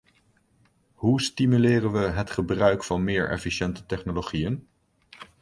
Hoe 0.93 1.21
stimuleren 1.21 1.91
we 1.91 1.97
het 1.99 2.29
gebruik 2.31 2.83
van 2.83 3.03
meer 3.03 3.29
efficiënte 3.29 3.85
technologieën? 3.85 4.67